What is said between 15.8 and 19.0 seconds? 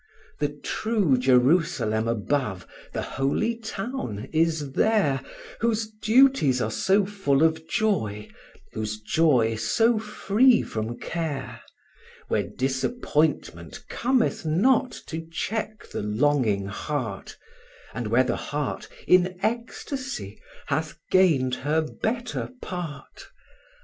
the longing heart, And where the heart,